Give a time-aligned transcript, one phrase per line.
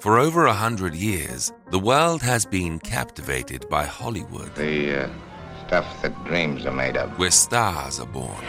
[0.00, 5.08] For over a hundred years, the world has been captivated by Hollywood, The uh,
[5.66, 7.18] stuff that dreams are made of.
[7.18, 8.44] where stars are born.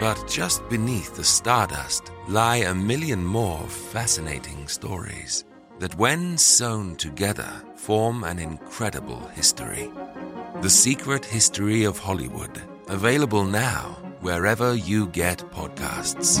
[0.00, 5.44] But just beneath the stardust lie a million more fascinating stories
[5.78, 9.90] that, when sewn together, form an incredible history.
[10.60, 16.40] The Secret History of Hollywood, available now wherever you get podcasts.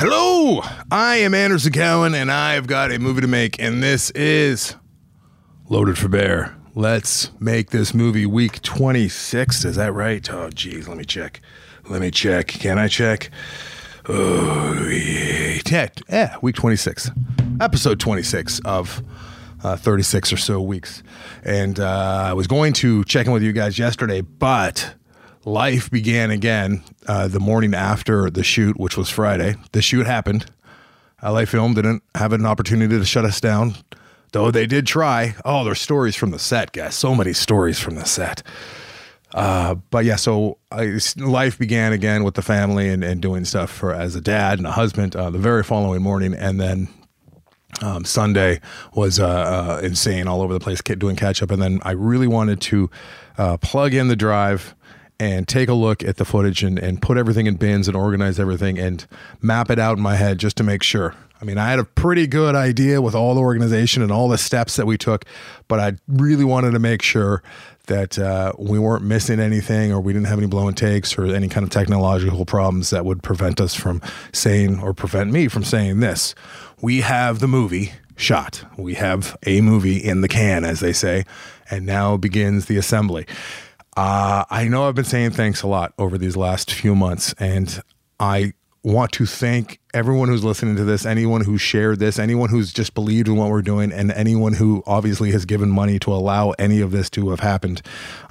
[0.00, 0.62] Hello,
[0.92, 4.76] I am Anderson Cowan, and I've got a movie to make, and this is
[5.68, 6.56] Loaded for Bear.
[6.76, 9.64] Let's make this movie week 26.
[9.64, 10.30] Is that right?
[10.30, 11.40] Oh, geez, let me check.
[11.88, 12.46] Let me check.
[12.46, 13.32] Can I check?
[14.08, 15.58] Oh, yeah.
[16.08, 17.10] Yeah, week 26.
[17.60, 19.02] Episode 26 of
[19.64, 21.02] uh, 36 or so weeks.
[21.42, 24.94] And uh, I was going to check in with you guys yesterday, but
[25.44, 29.56] life began again uh, the morning after the shoot, which was Friday.
[29.72, 30.46] The shoot happened.
[31.22, 33.74] LA Film didn't have an opportunity to shut us down,
[34.32, 35.34] though they did try.
[35.44, 36.94] Oh, there's stories from the set, guys.
[36.94, 38.42] So many stories from the set.
[39.32, 43.70] Uh, but yeah, so I, life began again with the family and, and doing stuff
[43.70, 46.88] for as a dad and a husband uh, the very following morning, and then
[47.82, 48.60] um, Sunday
[48.94, 51.50] was uh, uh, insane all over the place, doing catch up.
[51.50, 52.90] And then I really wanted to
[53.36, 54.74] uh, plug in the drive
[55.20, 58.38] and take a look at the footage and, and put everything in bins and organize
[58.38, 59.06] everything and
[59.40, 61.14] map it out in my head just to make sure.
[61.40, 64.38] I mean, I had a pretty good idea with all the organization and all the
[64.38, 65.24] steps that we took,
[65.68, 67.42] but I really wanted to make sure
[67.86, 71.48] that uh, we weren't missing anything or we didn't have any blown takes or any
[71.48, 74.02] kind of technological problems that would prevent us from
[74.32, 76.34] saying or prevent me from saying this.
[76.80, 78.64] We have the movie shot.
[78.76, 81.24] We have a movie in the can, as they say,
[81.70, 83.26] and now begins the assembly.
[83.98, 87.82] Uh, I know I've been saying thanks a lot over these last few months, and
[88.20, 88.52] I
[88.84, 92.94] want to thank everyone who's listening to this, anyone who shared this, anyone who's just
[92.94, 96.80] believed in what we're doing, and anyone who obviously has given money to allow any
[96.80, 97.82] of this to have happened.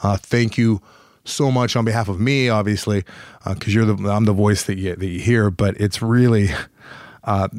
[0.02, 0.82] Uh, thank you
[1.26, 3.04] so much on behalf of me, obviously,
[3.46, 6.48] because you're the I'm the voice that you that you hear, but it's really
[7.26, 7.50] uh,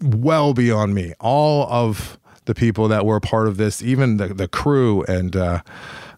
[0.00, 1.14] well beyond me.
[1.18, 5.34] All of the people that were part of this, even the the crew and.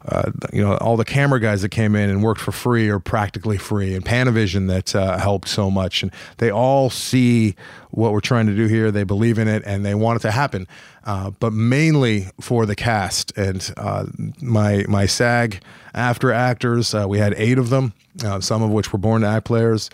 [0.07, 2.99] Uh, you know, all the camera guys that came in and worked for free or
[2.99, 6.03] practically free, and Panavision that uh, helped so much.
[6.03, 7.57] And they all see
[7.91, 8.91] what we're trying to do here.
[8.91, 10.69] They believe in it and they want it to happen.
[11.05, 14.07] Uh, but mainly for the cast and uh,
[14.41, 15.61] my my SAG
[15.95, 16.95] after actors.
[16.95, 17.93] Uh, we had eight of them,
[18.41, 19.91] some of which were born to act players.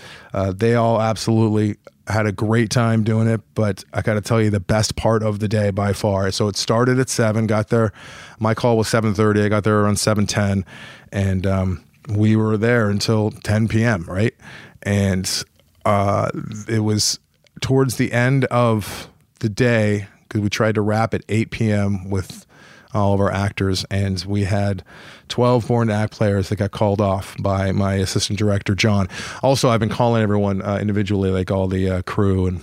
[0.54, 1.76] They all absolutely
[2.06, 5.22] had a great time doing it, but I got to tell you the best part
[5.22, 6.30] of the day by far.
[6.30, 7.46] So it started at seven.
[7.46, 7.92] Got there,
[8.38, 9.42] my call was seven thirty.
[9.42, 10.64] I got there around seven ten,
[11.12, 14.04] and um, we were there until ten p.m.
[14.04, 14.34] Right,
[14.82, 15.44] and
[15.84, 16.30] uh,
[16.68, 17.18] it was
[17.60, 19.08] towards the end of
[19.40, 22.10] the day because we tried to wrap at eight p.m.
[22.10, 22.46] with
[22.94, 24.82] all of our actors, and we had
[25.28, 29.08] 12 born to act players that got called off by my assistant director, John.
[29.42, 32.62] Also, I've been calling everyone uh, individually, like all the uh, crew and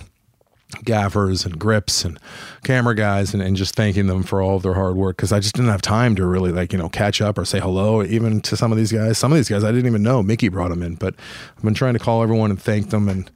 [0.84, 2.18] gaffers and grips and
[2.64, 5.38] camera guys and, and just thanking them for all of their hard work because I
[5.38, 8.40] just didn't have time to really like you know catch up or say hello even
[8.40, 10.70] to some of these guys some of these guys I didn't even know Mickey brought
[10.70, 11.14] them in but
[11.56, 13.30] I've been trying to call everyone and thank them and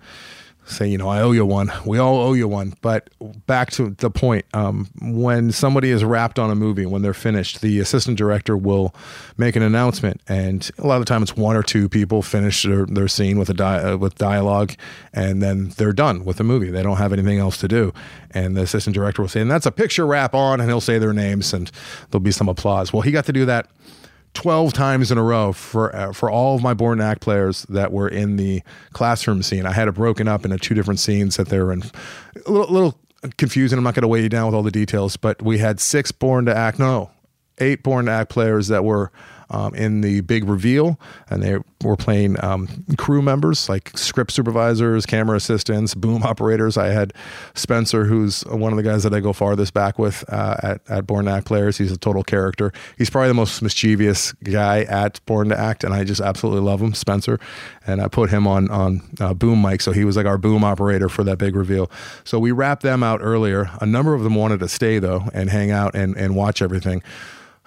[0.66, 1.72] say, you know, I owe you one.
[1.84, 2.74] We all owe you one.
[2.82, 3.08] But
[3.46, 7.60] back to the point, um, when somebody is wrapped on a movie, when they're finished,
[7.60, 8.94] the assistant director will
[9.36, 12.64] make an announcement, and a lot of the time it's one or two people finish
[12.64, 14.72] their, their scene with a di- uh, with dialogue,
[15.12, 16.70] and then they're done with the movie.
[16.70, 17.92] They don't have anything else to do,
[18.32, 20.98] and the assistant director will say, and that's a picture wrap on, and he'll say
[20.98, 21.70] their names, and
[22.10, 22.92] there'll be some applause.
[22.92, 23.68] Well, he got to do that
[24.36, 27.62] 12 times in a row for uh, for all of my born to act players
[27.70, 28.62] that were in the
[28.92, 29.64] classroom scene.
[29.64, 31.82] I had it broken up into two different scenes that they were in.
[32.44, 33.00] A little, little
[33.38, 33.78] confusing.
[33.78, 36.12] I'm not going to weigh you down with all the details, but we had six
[36.12, 36.78] born to act.
[36.78, 37.10] No,
[37.58, 39.10] eight born to act players that were
[39.50, 40.98] um, in the big reveal,
[41.30, 46.76] and they were playing um, crew members like script supervisors, camera assistants, boom operators.
[46.76, 47.12] I had
[47.54, 51.06] Spencer, who's one of the guys that I go farthest back with uh, at at
[51.06, 51.78] Born to Act Players.
[51.78, 52.72] He's a total character.
[52.98, 56.80] He's probably the most mischievous guy at Born to Act, and I just absolutely love
[56.82, 57.38] him, Spencer.
[57.86, 60.64] And I put him on on uh, boom mic, so he was like our boom
[60.64, 61.90] operator for that big reveal.
[62.24, 63.70] So we wrapped them out earlier.
[63.80, 67.02] A number of them wanted to stay though and hang out and and watch everything.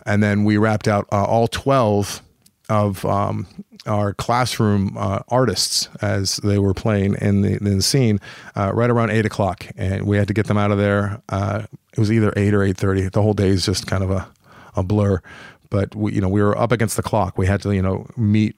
[0.09, 2.21] And then we wrapped out uh, all twelve
[2.67, 3.45] of um,
[3.85, 8.19] our classroom uh, artists as they were playing in the, in the scene
[8.55, 11.21] uh, right around eight o'clock, and we had to get them out of there.
[11.29, 11.63] Uh,
[11.93, 13.07] it was either eight or eight thirty.
[13.07, 14.27] The whole day is just kind of a,
[14.75, 15.21] a blur.
[15.69, 17.37] But we, you know, we were up against the clock.
[17.37, 18.55] We had to, you know, meet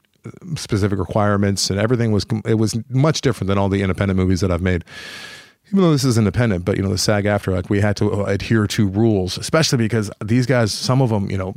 [0.55, 4.51] specific requirements, and everything was it was much different than all the independent movies that
[4.51, 4.85] I've made
[5.71, 8.25] even though this is independent, but you know, the SAG-AFTRA like we had to uh,
[8.25, 11.55] adhere to rules, especially because these guys, some of them, you know,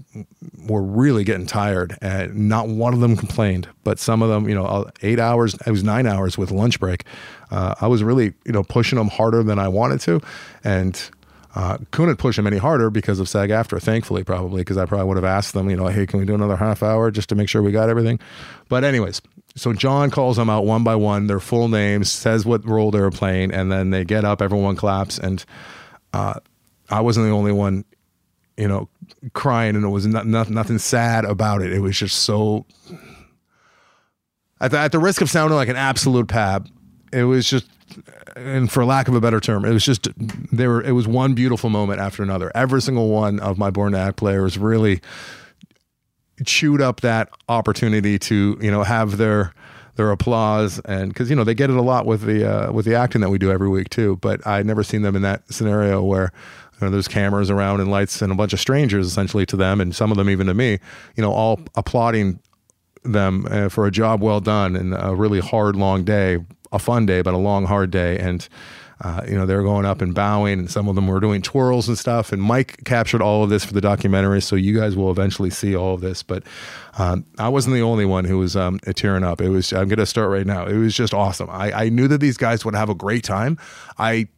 [0.69, 3.69] were really getting tired, and not one of them complained.
[3.83, 6.79] But some of them, you know, uh, eight hours, it was nine hours with lunch
[6.79, 7.05] break.
[7.51, 10.21] Uh, I was really, you know, pushing them harder than I wanted to,
[10.63, 11.11] and
[11.57, 13.83] uh, couldn't push them any harder because of SAG-AFTRA.
[13.83, 16.35] Thankfully, probably because I probably would have asked them, you know, hey, can we do
[16.35, 18.21] another half hour just to make sure we got everything?
[18.69, 19.21] But anyways,
[19.57, 23.01] so John calls them out one by one, their full names, says what role they
[23.01, 25.45] were playing, and then they get up, everyone claps, and
[26.13, 26.41] uh,
[26.91, 27.85] I wasn't the only one,
[28.57, 28.89] you know,
[29.33, 31.73] crying, and it was not, not, nothing sad about it.
[31.73, 32.67] It was just so.
[34.61, 36.69] At the, at the risk of sounding like an absolute pab,
[37.13, 37.67] it was just,
[38.35, 40.09] and for lack of a better term, it was just
[40.53, 40.81] there.
[40.81, 42.51] It was one beautiful moment after another.
[42.57, 45.01] Every single one of my Born to Act players really
[46.45, 49.53] chewed up that opportunity to you know have their
[49.97, 52.85] their applause and because you know they get it a lot with the uh, with
[52.85, 55.43] the acting that we do every week too but i'd never seen them in that
[55.53, 56.33] scenario where
[56.81, 59.81] you know, there's cameras around and lights and a bunch of strangers essentially to them
[59.81, 60.79] and some of them even to me
[61.15, 62.41] you know all applauding
[63.05, 66.39] them uh, for a job well done and a really hard long day
[66.75, 68.19] a fun day but a long hard day.
[68.19, 68.47] And
[69.01, 71.43] uh, you know, they were going up and bowing, and some of them were doing
[71.43, 72.33] twirls and stuff.
[72.33, 75.75] And Mike captured all of this for the documentary, so you guys will eventually see
[75.75, 76.23] all of this.
[76.23, 76.45] But
[76.99, 79.41] um, I wasn't the only one who was um, tearing up.
[79.41, 79.73] It was.
[79.73, 80.67] I'm going to start right now.
[80.67, 81.51] It was just awesome.
[81.51, 83.59] I, I knew that these guys would have a great time.
[83.99, 84.29] I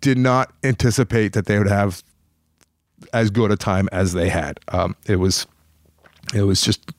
[0.00, 2.02] did not anticipate that they would have
[3.12, 4.60] as good a time as they had.
[4.68, 5.46] Um, it was.
[6.32, 6.90] It was just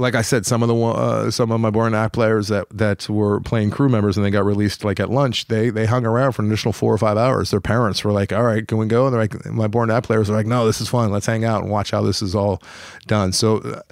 [0.00, 3.08] like I said, some of the uh, some of my born act players that that
[3.08, 5.46] were playing crew members and they got released like at lunch.
[5.46, 7.50] They they hung around for an additional four or five hours.
[7.50, 10.06] Their parents were like, "All right, can we go?" And they're like, "My born act
[10.06, 11.12] players are like, no, this is fun.
[11.12, 12.62] Let's hang out and watch how this is all
[13.06, 13.58] done." So.
[13.58, 13.82] Uh,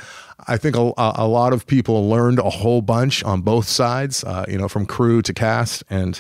[0.47, 4.47] I think a, a, lot of people learned a whole bunch on both sides, uh,
[4.49, 6.19] you know, from crew to cast, and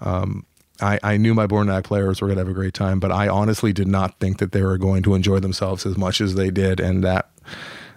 [0.00, 0.44] um,
[0.80, 3.12] I, I, knew my born act players were going to have a great time, but
[3.12, 6.34] I honestly did not think that they were going to enjoy themselves as much as
[6.34, 7.30] they did, and that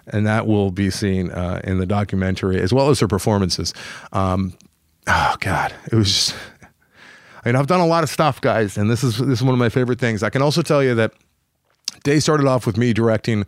[0.07, 3.73] and that will be seen uh, in the documentary as well as her performances.
[4.11, 4.53] Um,
[5.07, 6.07] oh God, it was.
[6.07, 6.35] Just,
[7.45, 9.53] I mean, I've done a lot of stuff, guys, and this is this is one
[9.53, 10.23] of my favorite things.
[10.23, 11.11] I can also tell you that
[12.03, 13.45] day started off with me directing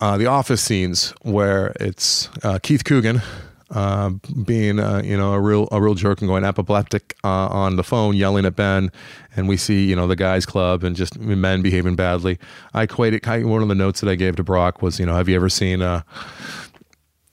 [0.00, 3.22] uh, the office scenes where it's uh, Keith Coogan,
[3.70, 4.10] uh,
[4.44, 7.82] being uh, you know a real a real jerk and going apoplectic uh, on the
[7.82, 8.90] phone, yelling at Ben,
[9.34, 12.38] and we see you know the guys club and just men behaving badly.
[12.74, 15.28] I equated one of the notes that I gave to Brock was you know have
[15.28, 15.82] you ever seen?
[15.82, 16.02] Uh,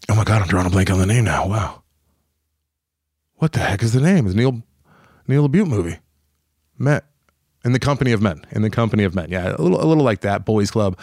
[0.09, 1.47] oh my god, I'm drawing a blank on the name now.
[1.47, 1.83] Wow,
[3.35, 4.25] what the heck is the name?
[4.25, 4.63] Is Neil
[5.27, 5.99] Neil LaBute movie?
[6.79, 7.05] Met
[7.63, 8.43] in the company of men.
[8.51, 9.27] In the company of men.
[9.29, 10.45] Yeah, a little a little like that.
[10.45, 10.97] Boys Club,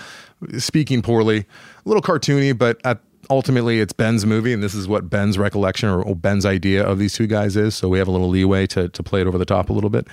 [0.59, 5.11] speaking poorly, a little cartoony, but at ultimately it's Ben's movie, and this is what
[5.11, 7.75] Ben's recollection or Ben's idea of these two guys is.
[7.75, 9.91] So we have a little leeway to to play it over the top a little
[9.91, 10.07] bit.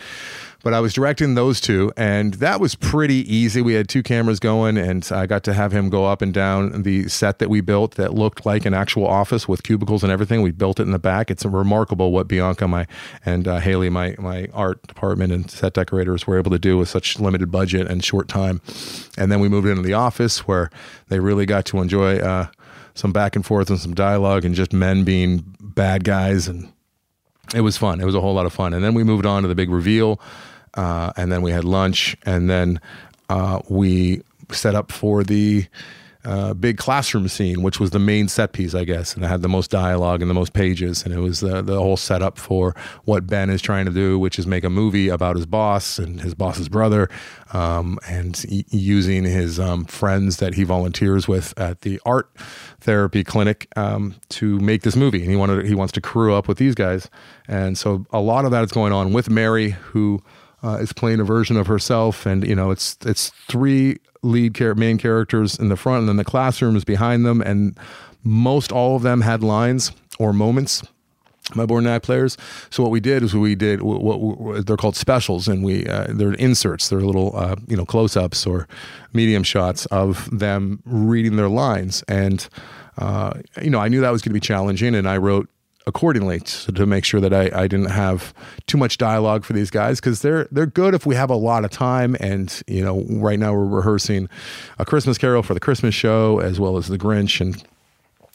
[0.64, 3.62] But I was directing those two, and that was pretty easy.
[3.62, 6.82] We had two cameras going, and I got to have him go up and down
[6.82, 10.42] the set that we built that looked like an actual office with cubicles and everything.
[10.42, 11.30] We built it in the back.
[11.30, 12.88] It's remarkable what Bianca, my
[13.24, 16.90] and uh, Haley, my my art department and set decorators were able to do with
[16.90, 18.60] such limited budget and short time.
[19.18, 20.72] And then we moved into the office where
[21.08, 22.18] they really got to enjoy.
[22.18, 22.48] Uh,
[22.98, 26.72] some back and forth and some dialogue and just men being bad guys and
[27.54, 28.02] it was fun.
[28.02, 28.74] It was a whole lot of fun.
[28.74, 30.20] And then we moved on to the big reveal,
[30.74, 32.82] uh, and then we had lunch, and then
[33.30, 35.66] uh, we set up for the
[36.28, 39.42] uh, big classroom scene, which was the main set piece, I guess, and it had
[39.42, 42.76] the most dialogue and the most pages, and it was the the whole setup for
[43.06, 46.20] what Ben is trying to do, which is make a movie about his boss and
[46.20, 47.10] his boss's brother,
[47.54, 52.30] um, and using his um, friends that he volunteers with at the art
[52.82, 55.22] therapy clinic um, to make this movie.
[55.22, 57.10] And he wanted he wants to crew up with these guys,
[57.48, 60.22] and so a lot of that is going on with Mary, who
[60.62, 64.76] uh, is playing a version of herself, and you know it's it's three lead char-
[64.76, 67.78] main characters in the front, and then the classroom is behind them, and
[68.24, 70.84] most all of them had lines or moments
[71.56, 72.38] my board to act players.
[72.70, 76.08] So what we did is we did what, what they're called specials, and we uh,
[76.10, 76.90] they're inserts.
[76.90, 78.68] They're little uh, you know close ups or
[79.14, 82.48] medium shots of them reading their lines, and
[82.98, 85.50] uh, you know I knew that was going to be challenging, and I wrote
[85.88, 88.34] accordingly to, to make sure that I, I didn't have
[88.68, 91.66] too much dialogue for these guys because they're they're good if we have a lot
[91.66, 94.30] of time and you know right now we're rehearsing
[94.78, 97.64] a Christmas Carol for the Christmas show as well as the Grinch and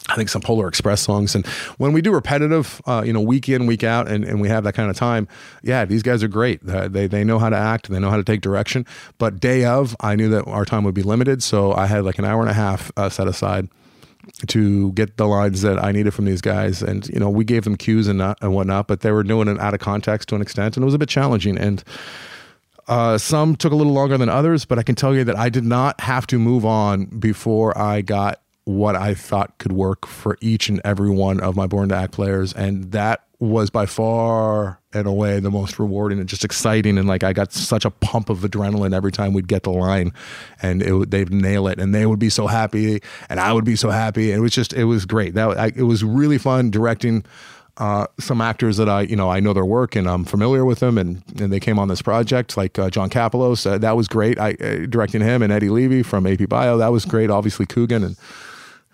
[0.09, 1.33] I think some Polar Express songs.
[1.33, 4.49] And when we do repetitive, uh, you know, week in, week out, and, and we
[4.49, 5.29] have that kind of time,
[5.61, 6.59] yeah, these guys are great.
[6.67, 8.85] Uh, they, they know how to act, they know how to take direction.
[9.17, 11.41] But day of, I knew that our time would be limited.
[11.41, 13.69] So I had like an hour and a half uh, set aside
[14.47, 16.81] to get the lines that I needed from these guys.
[16.81, 19.47] And, you know, we gave them cues and, not, and whatnot, but they were doing
[19.47, 20.77] it out of context to an extent.
[20.77, 21.57] And it was a bit challenging.
[21.57, 21.83] And,
[22.87, 25.49] uh, some took a little longer than others, but I can tell you that I
[25.49, 30.37] did not have to move on before I got what I thought could work for
[30.41, 32.53] each and every one of my Born to Act players.
[32.53, 36.97] And that was by far and away the most rewarding and just exciting.
[36.97, 40.13] And like I got such a pump of adrenaline every time we'd get the line
[40.61, 43.75] and it, they'd nail it and they would be so happy and I would be
[43.75, 44.31] so happy.
[44.31, 45.33] And it was just, it was great.
[45.33, 47.25] That I, it was really fun directing
[47.77, 50.79] uh, some actors that I, you know, I know their work and I'm familiar with
[50.79, 53.65] them, and, and they came on this project, like uh, John Kapelos.
[53.65, 54.39] Uh, that was great.
[54.39, 56.77] I uh, directing him and Eddie Leavy from AP Bio.
[56.77, 57.31] That was great.
[57.31, 58.15] Obviously, Coogan and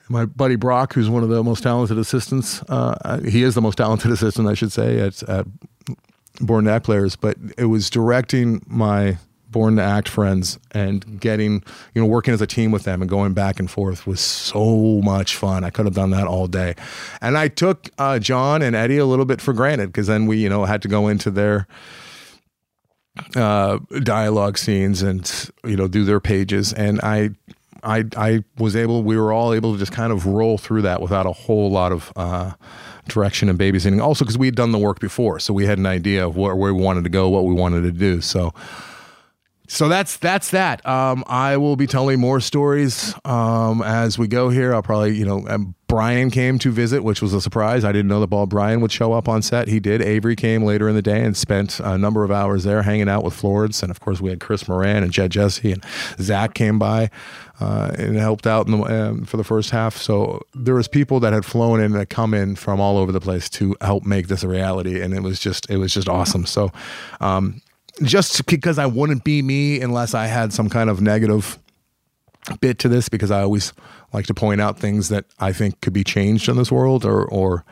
[0.10, 2.62] my buddy Brock, who's one of the most talented assistants.
[2.68, 5.46] Uh, he is the most talented assistant, I should say, at, at
[6.42, 7.16] Born to Act players.
[7.16, 9.18] But it was directing my
[9.50, 11.64] Born to Act friends and getting,
[11.94, 15.02] you know, working as a team with them and going back and forth was so
[15.04, 15.64] much fun.
[15.64, 16.76] I could have done that all day.
[17.22, 20.38] And I took uh, John and Eddie a little bit for granted because then we,
[20.38, 21.68] you know, had to go into their
[23.36, 26.72] uh, dialogue scenes and, you know, do their pages.
[26.74, 27.32] And I
[27.84, 29.04] I I was able.
[29.04, 31.92] We were all able to just kind of roll through that without a whole lot
[31.92, 32.12] of.
[32.16, 32.54] Uh,
[33.08, 35.88] direction and babysitting also because we had done the work before so we had an
[35.88, 38.54] idea of where, where we wanted to go what we wanted to do so
[39.70, 40.84] so that's that's that.
[40.86, 44.74] Um, I will be telling more stories um, as we go here.
[44.74, 47.86] I'll probably, you know, um, Brian came to visit, which was a surprise.
[47.86, 49.68] I didn't know that Bob Brian would show up on set.
[49.68, 50.02] He did.
[50.02, 53.24] Avery came later in the day and spent a number of hours there hanging out
[53.24, 55.86] with Florence, and of course we had Chris Moran and Jed Jesse and
[56.20, 57.12] Zach came by
[57.60, 59.98] uh, and helped out the, um, for the first half.
[59.98, 63.22] So there was people that had flown in that come in from all over the
[63.22, 66.48] place to help make this a reality, and it was just it was just awesome.
[66.48, 66.72] So.
[67.20, 67.62] Um,
[68.04, 71.60] just because I wouldn't be me unless I had some kind of negative
[72.62, 73.74] bit to this because I always
[74.14, 77.26] like to point out things that I think could be changed in this world or
[77.26, 77.66] or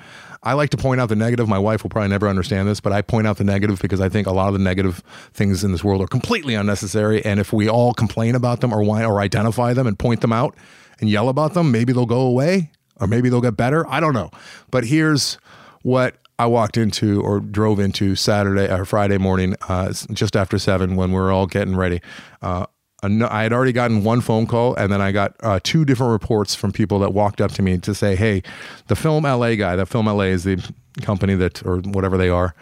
[0.44, 1.50] I like to point out the negative.
[1.50, 4.08] My wife will probably never understand this, but I point out the negative because I
[4.08, 5.04] think a lot of the negative
[5.34, 7.26] things in this world are completely unnecessary.
[7.26, 10.56] And if we all complain about them or or identify them and point them out
[11.00, 13.88] and yell about them, maybe they'll go away or maybe they'll get better.
[13.90, 14.32] I don't know.
[14.72, 15.38] But here's
[15.82, 20.96] what I walked into or drove into Saturday or Friday morning, uh, just after seven,
[20.96, 22.02] when we were all getting ready.
[22.42, 22.68] Uh,
[23.04, 26.56] I had already gotten one phone call, and then I got uh, two different reports
[26.56, 28.42] from people that walked up to me to say, "Hey,
[28.88, 30.64] the Film LA guy, that Film LA is the
[31.02, 32.56] company that, or whatever they are,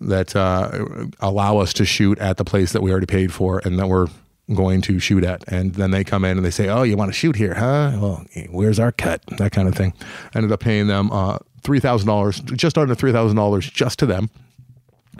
[0.00, 0.86] that uh,
[1.20, 4.08] allow us to shoot at the place that we already paid for, and that we're
[4.54, 5.44] going to shoot at.
[5.48, 7.92] And then they come in and they say, "Oh, you want to shoot here, huh?
[7.94, 9.92] Well, where's our cut?" That kind of thing.
[10.34, 13.98] I ended up paying them uh, three thousand dollars, just under three thousand dollars, just
[14.00, 14.30] to them.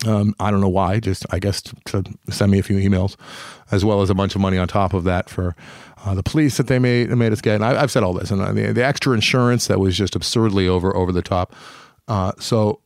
[0.06, 1.00] Um, I don't know why.
[1.00, 3.16] Just I guess to, to, send me a few emails,
[3.70, 5.54] as well as a bunch of money on top of that for
[6.04, 7.56] uh, the police that they made made us get.
[7.56, 10.16] And I, have said all this, and uh, the, the, extra insurance that was just
[10.16, 11.54] absurdly over over the top.
[12.08, 12.80] Uh, so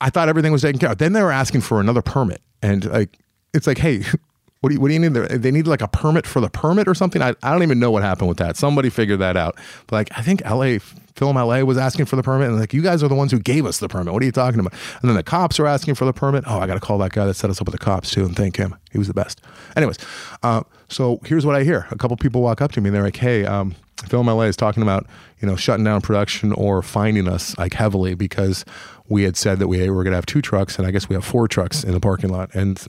[0.00, 0.98] I thought everything was taken care of.
[0.98, 3.18] Then they were asking for another permit, and like
[3.54, 4.02] it's like, hey,
[4.60, 5.12] what do you, what do you need?
[5.14, 7.20] They need like a permit for the permit or something.
[7.22, 8.56] I, I don't even know what happened with that.
[8.56, 9.56] Somebody figured that out.
[9.86, 10.78] But like, I think LA
[11.14, 13.38] Film LA was asking for the permit, and like, you guys are the ones who
[13.38, 14.12] gave us the permit.
[14.12, 14.72] What are you talking about?
[15.00, 16.44] And then the cops are asking for the permit.
[16.46, 18.24] Oh, I got to call that guy that set us up with the cops too,
[18.24, 18.74] and thank him.
[18.90, 19.40] He was the best.
[19.76, 19.98] Anyways,
[20.42, 23.02] uh, so here's what I hear: a couple people walk up to me, and they're
[23.02, 25.06] like, "Hey, um, Film LA is talking about
[25.40, 28.64] you know shutting down production or finding us like heavily because
[29.08, 31.14] we had said that we were going to have two trucks, and I guess we
[31.14, 32.86] have four trucks in the parking lot, and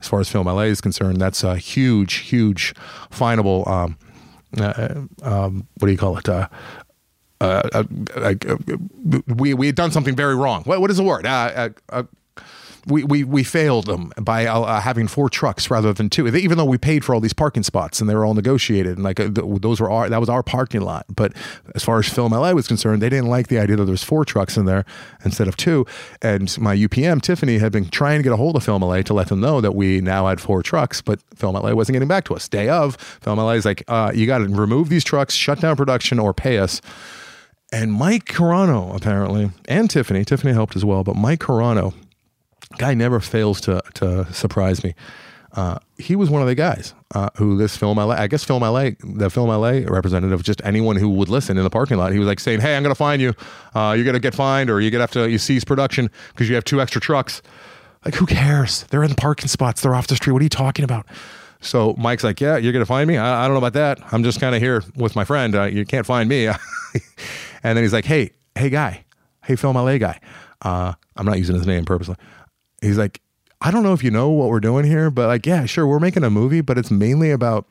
[0.00, 2.74] as far as Film LA is concerned, that's a huge, huge
[3.10, 3.68] finable.
[3.68, 3.98] Um,
[4.58, 6.28] uh, um, what do you call it?
[6.28, 6.48] Uh,
[7.40, 7.84] uh, uh,
[8.16, 8.34] uh
[9.36, 10.62] we we had done something very wrong.
[10.64, 11.26] What what is the word?
[12.84, 16.26] Uh, we, we, we failed them by uh, having four trucks rather than two.
[16.28, 19.04] Even though we paid for all these parking spots and they were all negotiated and
[19.04, 21.06] like uh, those were our that was our parking lot.
[21.14, 21.32] But
[21.74, 24.04] as far as Film LA was concerned, they didn't like the idea that there was
[24.04, 24.84] four trucks in there
[25.24, 25.86] instead of two.
[26.22, 29.14] And my UPM Tiffany had been trying to get a hold of Film LA to
[29.14, 32.24] let them know that we now had four trucks, but Film LA wasn't getting back
[32.24, 32.48] to us.
[32.48, 35.76] Day of, Film LA is like, uh, you got to remove these trucks, shut down
[35.76, 36.80] production, or pay us.
[37.72, 41.92] And Mike Carano, apparently, and Tiffany, Tiffany helped as well, but Mike Carano,
[42.78, 44.94] guy never fails to, to surprise me.
[45.52, 48.62] Uh, he was one of the guys uh, who this film LA, I guess film
[48.62, 52.18] LA, the film LA representative, just anyone who would listen in the parking lot, he
[52.18, 53.34] was like saying, "Hey, I'm going to find you.
[53.72, 56.10] Uh, you're going to get fined, or you're going to have to you cease production
[56.32, 57.40] because you have two extra trucks."
[58.04, 58.82] Like, who cares?
[58.90, 59.80] They're in the parking spots.
[59.80, 60.32] They're off the street.
[60.32, 61.06] What are you talking about?
[61.60, 63.16] So Mike's like, "Yeah, you're going to find me.
[63.16, 64.00] I, I, don't know about that.
[64.12, 65.54] I'm just kind of here with my friend.
[65.54, 66.48] Uh, you can't find me."
[67.64, 69.04] And then he's like, hey, hey, guy,
[69.42, 70.20] hey, Film LA guy.
[70.62, 72.16] Uh, I'm not using his name purposely.
[72.84, 73.20] He's like,
[73.60, 76.00] I don't know if you know what we're doing here, but like, yeah, sure, we're
[76.00, 77.66] making a movie, but it's mainly about,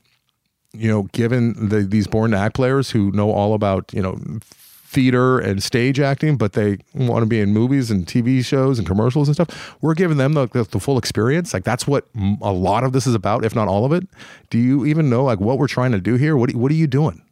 [0.74, 4.20] you know, given the, these born to act players who know all about, you know,
[4.94, 8.88] theater and stage acting, but they want to be in movies and TV shows and
[8.88, 9.76] commercials and stuff.
[9.82, 11.54] We're giving them the, the, the, full experience.
[11.54, 12.08] Like that's what
[12.42, 14.08] a lot of this is about, if not all of it.
[14.52, 16.38] Do you even know like what we're trying to do here?
[16.38, 17.24] What what are you doing?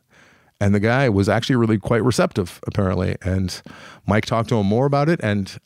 [0.60, 3.16] And the guy was actually really quite receptive, apparently.
[3.24, 3.62] And
[4.06, 5.20] Mike talked to him more about it.
[5.24, 5.60] And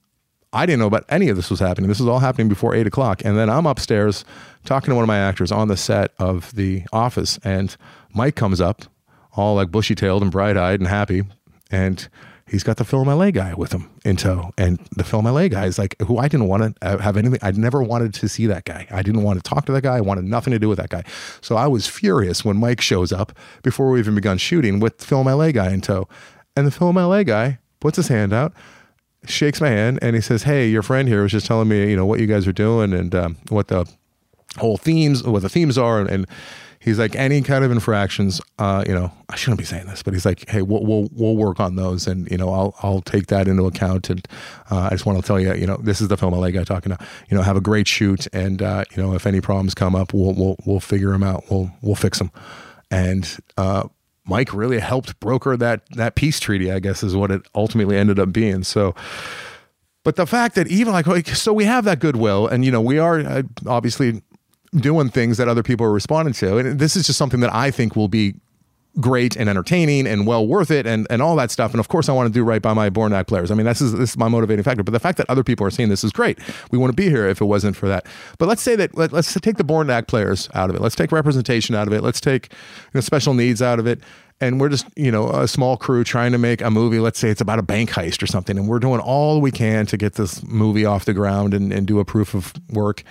[0.56, 1.90] I didn't know about any of this was happening.
[1.90, 3.22] This was all happening before eight o'clock.
[3.26, 4.24] And then I'm upstairs
[4.64, 7.38] talking to one of my actors on the set of The Office.
[7.44, 7.76] And
[8.14, 8.84] Mike comes up,
[9.34, 11.24] all like bushy tailed and bright eyed and happy.
[11.72, 12.08] And
[12.48, 14.52] he's got the Film LA guy with him in tow.
[14.58, 17.40] And the Film LA guy is like, who I didn't want to have anything.
[17.42, 18.88] I never wanted to see that guy.
[18.92, 19.98] I didn't want to talk to that guy.
[19.98, 21.04] I wanted nothing to do with that guy.
[21.42, 25.28] So I was furious when Mike shows up before we even begun shooting with Film
[25.28, 26.08] LA guy in tow.
[26.56, 28.54] And the Film LA guy puts his hand out,
[29.29, 31.96] shakes my hand, and he says, Hey, your friend here was just telling me, you
[31.96, 33.86] know, what you guys are doing and um, what the
[34.58, 36.00] whole themes, what the themes are.
[36.00, 36.27] and, and
[36.86, 40.13] he's like any kind of infractions uh, you know i shouldn't be saying this but
[40.13, 43.27] he's like hey we'll, we'll, we'll work on those and you know i'll, I'll take
[43.27, 44.10] that into account.
[44.10, 44.25] And
[44.70, 46.63] uh, i just want to tell you you know this is the film la guy
[46.63, 49.74] talking to you know have a great shoot and uh, you know if any problems
[49.74, 51.44] come up we'll, we'll, we'll figure them out.
[51.50, 52.32] We'll, we'll fix them
[52.91, 53.88] and uh,
[54.27, 58.20] mike really helped broker that that peace treaty i guess is what it ultimately ended
[58.20, 58.94] up being so
[60.03, 63.00] but the fact that even like so we have that goodwill and you know we
[63.00, 64.22] are uh, obviously
[64.75, 66.58] doing things that other people are responding to.
[66.58, 68.36] And this is just something that I think will be
[69.00, 71.72] great and entertaining and well worth it and, and all that stuff.
[71.72, 73.52] And of course, I want to do right by my born act players.
[73.52, 74.84] I mean, this is, this is my motivating factor.
[74.84, 76.40] But the fact that other people are seeing this is great.
[76.72, 78.06] We to be here if it wasn't for that.
[78.38, 80.82] But let's say that let, us take the born act players out of it.
[80.82, 82.02] Let's take representation out of it.
[82.02, 84.00] Let's take you know, special needs out of it.
[84.41, 87.00] And we're just, you know, a small crew trying to make a movie.
[87.00, 88.58] Let's say it's about a bank heist or something.
[88.58, 91.88] And we're doing all we can to get this movie off the ground and, and
[91.88, 93.04] do a proof of work.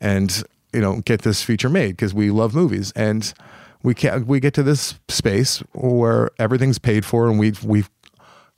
[0.00, 3.34] And you know get this feature made because we love movies and
[3.82, 7.90] we can we get to this space where everything's paid for and we've we've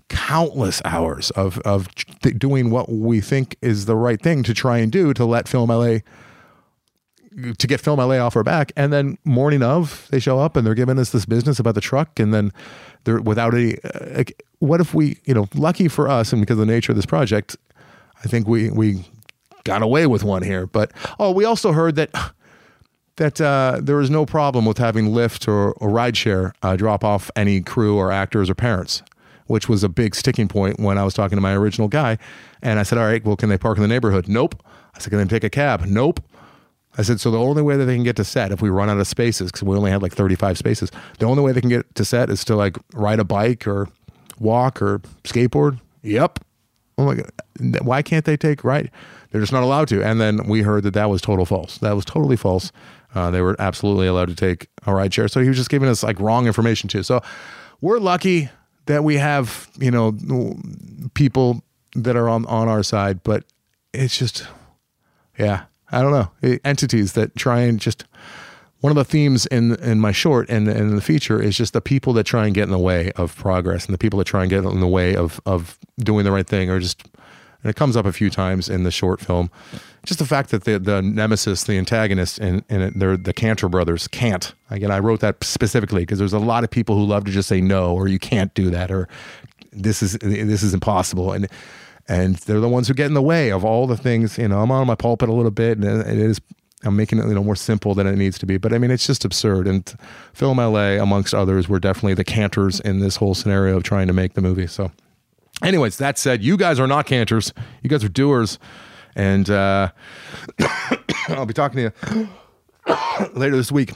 [0.08, 4.78] countless hours of of th- doing what we think is the right thing to try
[4.78, 5.98] and do to let film LA
[7.58, 10.66] to get film LA off our back and then morning of they show up and
[10.66, 12.52] they're giving us this business about the truck and then
[13.04, 14.22] they're without any uh,
[14.58, 17.06] what if we you know lucky for us and because of the nature of this
[17.06, 17.56] project
[18.24, 19.04] I think we we
[19.64, 20.66] got away with one here.
[20.66, 22.10] But oh, we also heard that
[23.16, 27.31] that uh, there was no problem with having Lyft or, or rideshare uh, drop off
[27.37, 29.03] any crew or actors or parents,
[29.46, 32.18] which was a big sticking point when I was talking to my original guy.
[32.62, 34.62] And I said, "All right, well, can they park in the neighborhood?" Nope.
[34.94, 36.20] I said, "Can they take a cab?" Nope.
[36.96, 38.88] I said, so the only way that they can get to set if we run
[38.88, 41.70] out of spaces, because we only had like 35 spaces, the only way they can
[41.70, 43.88] get to set is to like ride a bike or
[44.38, 45.81] walk or skateboard.
[46.03, 46.38] Yep.
[46.96, 47.31] Oh my God.
[47.83, 48.90] Why can't they take right?
[49.34, 50.00] They're just not allowed to.
[50.00, 51.78] And then we heard that that was total false.
[51.78, 52.70] That was totally false.
[53.16, 55.26] Uh, they were absolutely allowed to take a ride share.
[55.26, 57.02] So he was just giving us like wrong information too.
[57.02, 57.20] So
[57.80, 58.48] we're lucky
[58.86, 60.16] that we have, you know,
[61.14, 61.64] people
[61.96, 63.42] that are on, on our side, but
[63.92, 64.46] it's just,
[65.36, 66.58] yeah, I don't know.
[66.64, 68.04] Entities that try and just,
[68.82, 71.80] one of the themes in in my short and, in the feature is just the
[71.80, 74.42] people that try and get in the way of progress and the people that try
[74.42, 77.08] and get in the way of of doing the right thing or just
[77.64, 79.50] and it comes up a few times in the short film.
[80.05, 84.07] Just the fact that the the nemesis, the antagonist, and and they're the Cantor brothers
[84.07, 84.55] can't.
[84.70, 87.48] Again, I wrote that specifically because there's a lot of people who love to just
[87.48, 89.09] say no or you can't do that or
[89.72, 91.48] this is this is impossible and
[92.07, 94.37] and they're the ones who get in the way of all the things.
[94.37, 96.38] You know, I'm on my pulpit a little bit, and it is
[96.85, 98.59] I'm making it you know more simple than it needs to be.
[98.59, 99.66] But I mean, it's just absurd.
[99.66, 99.94] And
[100.35, 104.12] Film LA, amongst others, were definitely the cantors in this whole scenario of trying to
[104.12, 104.66] make the movie.
[104.66, 104.92] So
[105.64, 107.53] Anyways, that said, you guys are not canters.
[107.83, 108.59] You guys are doers.
[109.16, 109.90] And uh,
[111.29, 112.29] I'll be talking to you
[113.35, 113.92] later this week.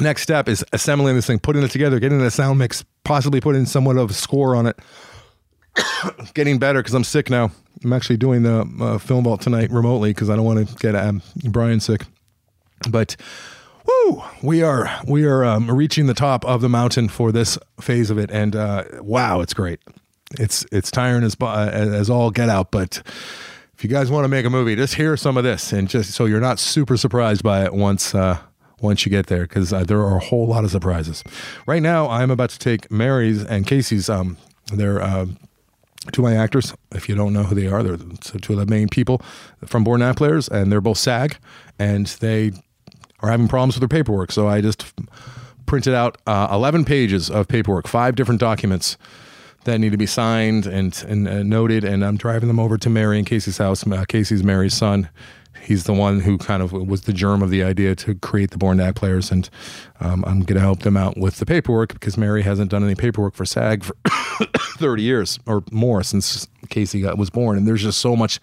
[0.00, 3.64] Next step is assembling this thing, putting it together, getting a sound mix, possibly putting
[3.64, 4.76] somewhat of a score on it.
[6.34, 7.52] getting better because I'm sick now.
[7.84, 10.96] I'm actually doing the uh, film vault tonight remotely because I don't want to get
[10.96, 12.06] um, Brian sick.
[12.90, 13.14] But
[13.86, 18.10] woo, we are we are um, reaching the top of the mountain for this phase
[18.10, 19.80] of it, and uh, wow, it's great.
[20.38, 23.02] It's it's tiring as as all get out, but
[23.76, 26.12] if you guys want to make a movie, just hear some of this, and just
[26.12, 28.14] so you're not super surprised by it once.
[28.14, 28.38] Uh,
[28.80, 31.24] once you get there, because uh, there are a whole lot of surprises.
[31.66, 34.36] Right now, I'm about to take Mary's and Casey's um,
[34.72, 35.26] their uh,
[36.12, 36.74] two of my actors.
[36.92, 39.22] If you don't know who they are, they're two of the main people
[39.64, 41.38] from Born Act Players, and they're both SAG,
[41.78, 42.52] and they
[43.20, 44.30] are having problems with their paperwork.
[44.30, 44.92] So I just
[45.66, 48.96] printed out uh, 11 pages of paperwork, five different documents
[49.64, 52.90] that need to be signed and, and uh, noted, and I'm driving them over to
[52.90, 53.86] Mary and Casey's house.
[53.86, 55.08] Uh, Casey's Mary's son,
[55.64, 58.58] he's the one who kind of was the germ of the idea to create the
[58.58, 59.48] Born Act Players, and
[60.00, 62.94] um, I'm going to help them out with the paperwork because Mary hasn't done any
[62.94, 63.96] paperwork for SAG for
[64.78, 68.40] 30 years or more since Casey got, was born, and there's just so much.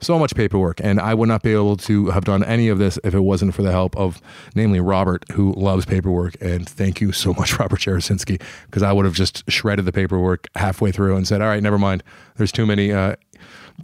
[0.00, 2.98] So much paperwork, and I would not be able to have done any of this
[3.04, 4.22] if it wasn't for the help of,
[4.54, 6.36] namely Robert, who loves paperwork.
[6.40, 10.48] And thank you so much, Robert Jarosinski, because I would have just shredded the paperwork
[10.56, 12.02] halfway through and said, "All right, never mind.
[12.36, 13.16] There's too many uh,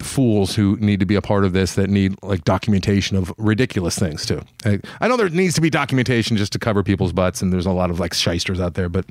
[0.02, 3.98] fools who need to be a part of this that need like documentation of ridiculous
[3.98, 4.42] things too.
[4.64, 7.66] I, I, know there needs to be documentation just to cover people's butts, and there's
[7.66, 9.06] a lot of like shysters out there, but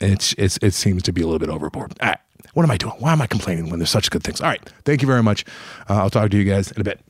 [0.00, 1.94] it's it's it seems to be a little bit overboard.
[2.00, 2.18] All right,
[2.56, 2.94] what am I doing?
[3.00, 4.40] Why am I complaining when there's such good things?
[4.40, 5.44] All right, thank you very much.
[5.90, 7.00] Uh, I'll talk to you guys in a bit.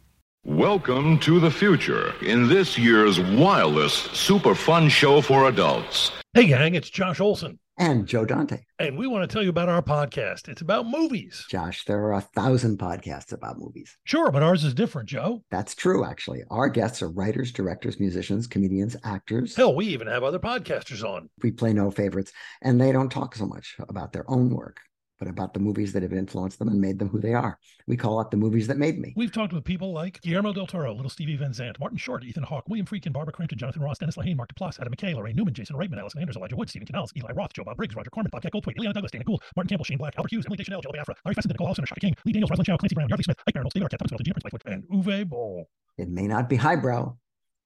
[0.44, 6.10] Welcome to the future in this year's wildest super fun show for adults.
[6.34, 8.62] Hey gang, it's Josh Olson and Joe Dante.
[8.80, 10.48] And we want to tell you about our podcast.
[10.48, 11.46] It's about movies.
[11.48, 13.96] Josh, there are a thousand podcasts about movies.
[14.02, 15.44] Sure, but ours is different, Joe.
[15.52, 16.42] That's true, actually.
[16.50, 19.54] Our guests are writers, directors, musicians, comedians, actors.
[19.54, 21.28] Hell, we even have other podcasters on.
[21.40, 22.32] We play no favorites,
[22.62, 24.80] and they don't talk so much about their own work
[25.18, 27.58] but about the movies that have influenced them and made them who they are.
[27.86, 29.12] We call it the movies that made me.
[29.16, 32.42] We've talked with people like Guillermo del Toro, Little Stevie Van Zandt, Martin Short, Ethan
[32.42, 35.54] Hawke, William Friedkin, Barbara Crampton, Jonathan Ross, Dennis Lehane, Mark Duplass, Adam McKay, Laraine Newman,
[35.54, 38.30] Jason Reitman, Allison Anders, Elijah Wood, Stephen Canals, Eli Roth, Joe Bob Briggs, Roger Corman,
[38.30, 40.92] Bobcat Goldthwait, Illeana Douglas, Dana Gould, Martin Campbell, Shane Black, Albert Hughes, Emily Deschanel, Jello
[40.92, 43.38] Biafra, Larry Fessenden, Nicole Housen, Shaka King, Lee Daniels, Rosalind Chao, Clancy Brown, Yeardley Smith,
[43.46, 45.68] Ike Barinholtz, Steve Arquette, Thomas Middleditch, Gina Prince Lightfoot, and Uwe Boll.
[45.98, 47.16] It may not be highbrow,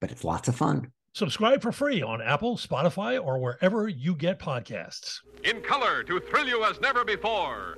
[0.00, 0.92] but it's lots of fun.
[1.12, 5.20] Subscribe for free on Apple, Spotify, or wherever you get podcasts.
[5.42, 7.76] In color to thrill you as never before.